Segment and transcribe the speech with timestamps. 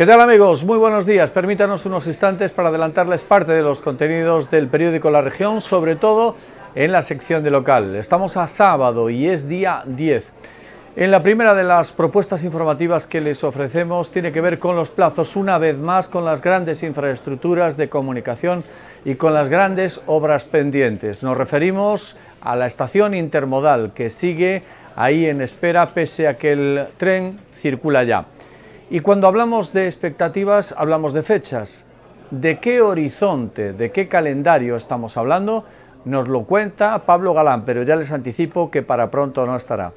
[0.00, 0.64] ¿Qué tal amigos?
[0.64, 1.28] Muy buenos días.
[1.28, 6.36] Permítanos unos instantes para adelantarles parte de los contenidos del periódico La Región, sobre todo
[6.74, 7.94] en la sección de local.
[7.94, 10.24] Estamos a sábado y es día 10.
[10.96, 14.90] En la primera de las propuestas informativas que les ofrecemos tiene que ver con los
[14.90, 18.64] plazos, una vez más con las grandes infraestructuras de comunicación
[19.04, 21.22] y con las grandes obras pendientes.
[21.22, 24.62] Nos referimos a la estación intermodal que sigue
[24.96, 28.24] ahí en espera pese a que el tren circula ya.
[28.92, 31.88] Y cuando hablamos de expectativas hablamos de fechas.
[32.32, 35.64] ¿De qué horizonte, de qué calendario estamos hablando?
[36.04, 39.92] Nos lo cuenta Pablo Galán, pero ya les anticipo que para pronto no estará.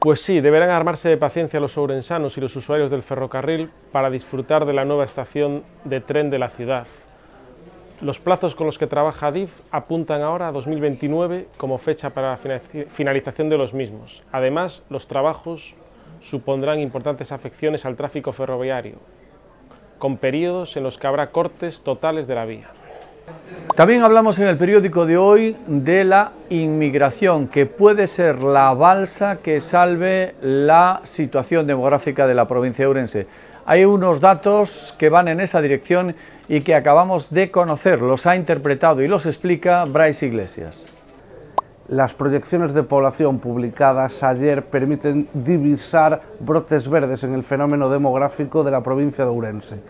[0.00, 4.66] Pues sí, deberán armarse de paciencia los ourensanos y los usuarios del ferrocarril para disfrutar
[4.66, 6.88] de la nueva estación de tren de la ciudad.
[8.00, 12.60] Los plazos con los que trabaja DIF apuntan ahora a 2029 como fecha para la
[12.88, 14.24] finalización de los mismos.
[14.32, 15.76] Además, los trabajos
[16.22, 18.96] supondrán importantes afecciones al tráfico ferroviario,
[19.98, 22.70] con periodos en los que habrá cortes totales de la vía.
[23.76, 29.36] También hablamos en el periódico de hoy de la inmigración, que puede ser la balsa
[29.36, 33.26] que salve la situación demográfica de la provincia de Urense.
[33.64, 36.16] Hay unos datos que van en esa dirección
[36.48, 38.02] y que acabamos de conocer.
[38.02, 40.84] Los ha interpretado y los explica Bryce Iglesias.
[41.88, 48.70] Las proyecciones de población publicadas ayer permiten divisar brotes verdes en el fenómeno demográfico de
[48.70, 49.80] la provincia de Ourense.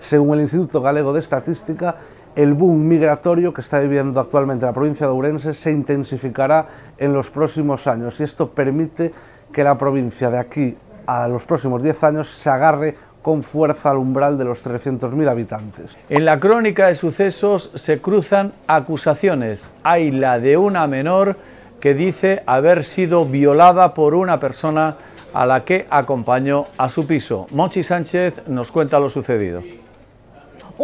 [0.00, 1.96] Según el Instituto Galego de Estadística,
[2.34, 7.28] el boom migratorio que está viviendo actualmente la provincia de Ourense se intensificará en los
[7.28, 9.12] próximos años y esto permite
[9.52, 13.98] que la provincia de aquí a los próximos 10 años se agarre con fuerza al
[13.98, 15.96] umbral de los 300.000 habitantes.
[16.08, 19.72] En la crónica de sucesos se cruzan acusaciones.
[19.82, 21.36] Hay la de una menor
[21.80, 24.96] que dice haber sido violada por una persona
[25.32, 27.46] a la que acompañó a su piso.
[27.52, 29.62] Monchi Sánchez nos cuenta lo sucedido.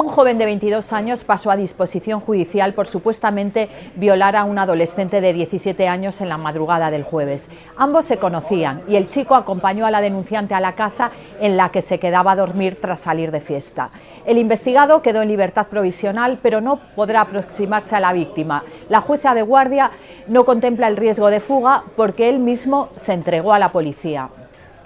[0.01, 5.20] Un joven de 22 años pasó a disposición judicial por supuestamente violar a un adolescente
[5.20, 7.51] de 17 años en la madrugada del jueves.
[7.77, 11.11] Ambos se conocían y el chico acompañó a la denunciante a la casa
[11.41, 13.91] en la que se quedaba a dormir tras salir de fiesta.
[14.25, 18.63] El investigado quedó en libertad provisional, pero no podrá aproximarse a la víctima.
[18.89, 19.91] La jueza de guardia
[20.29, 24.31] no contempla el riesgo de fuga porque él mismo se entregó a la policía.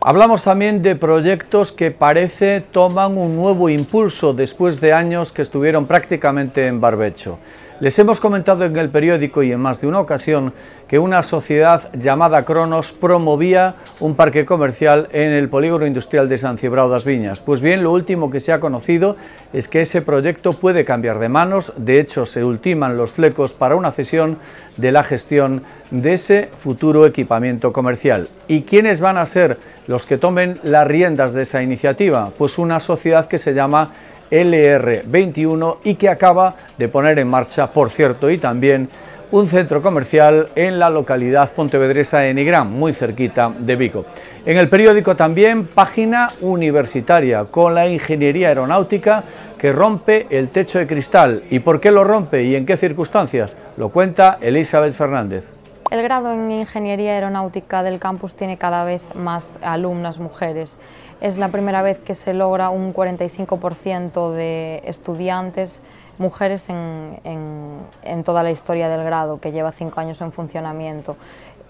[0.05, 5.87] Hablamos también de proyectos que parece toman un nuevo impulso después de años que estuvieron
[5.87, 7.39] prácticamente en barbecho.
[7.83, 10.53] Les hemos comentado en el periódico y en más de una ocasión
[10.87, 16.59] que una sociedad llamada Cronos promovía un parque comercial en el polígono industrial de San
[16.59, 17.41] Cibrao das Viñas.
[17.41, 19.17] Pues bien, lo último que se ha conocido
[19.53, 23.75] es que ese proyecto puede cambiar de manos, de hecho se ultiman los flecos para
[23.75, 24.39] una cesión
[24.77, 28.29] de la gestión de ese futuro equipamiento comercial.
[28.47, 32.31] ¿Y quiénes van a ser los que tomen las riendas de esa iniciativa?
[32.39, 33.91] Pues una sociedad que se llama
[34.33, 38.89] LR21 y que acaba de poner en marcha, por cierto, y también
[39.31, 44.05] un centro comercial en la localidad pontevedresa de Nigrán, muy cerquita de Vigo.
[44.45, 49.25] En el periódico también página universitaria con la ingeniería aeronáutica
[49.59, 51.45] que rompe el techo de cristal.
[51.51, 53.57] ¿Y por qué lo rompe y en qué circunstancias?
[53.77, 55.62] Lo cuenta Elizabeth Fernández.
[55.93, 60.79] El grado en Ingeniería Aeronáutica del campus tiene cada vez más alumnas mujeres.
[61.21, 65.83] Es la primera vez que se logra un 45% de estudiantes
[66.17, 71.19] mujeres en, en, toda la historia del grado, que lleva cinco años en funcionamiento.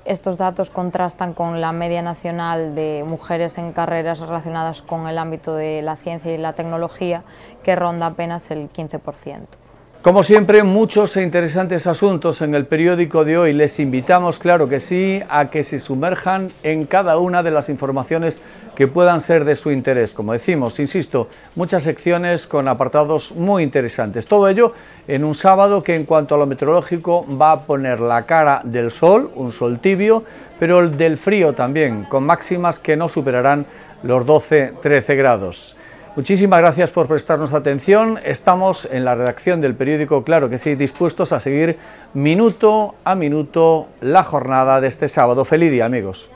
[0.05, 5.57] Estos datos contrastan con la media nacional de mujeres en carreras relacionadas con el ámbito
[5.57, 7.25] de la ciencia y la tecnología,
[7.65, 9.62] que ronda apenas el 15%.
[10.03, 13.53] Como siempre, muchos e interesantes asuntos en el periódico de hoy.
[13.53, 18.43] Les invitamos, claro que sí, a que se sumerjan en cada una de las informaciones
[18.75, 20.13] que puedan ser de su interés.
[20.13, 24.27] Como decimos, insisto, muchas secciones con apartados muy interesantes.
[24.27, 24.75] Todo ello
[25.07, 28.91] en un sábado que en cuanto a lo meteorológico va a poner la cara del
[28.91, 30.25] sol, un sol tibio,
[30.59, 33.67] pero el del frío también, con máximas que no superarán
[34.03, 35.77] los 12-13 grados.
[36.15, 38.19] Muchísimas gracias por prestarnos atención.
[38.23, 41.79] Estamos en la redacción del periódico Claro que sí, dispuestos a seguir
[42.13, 45.47] minuto a minuto la jornada de este sábado.
[45.47, 46.31] Feliz día, amigos.